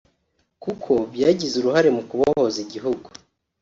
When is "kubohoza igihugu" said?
2.09-3.07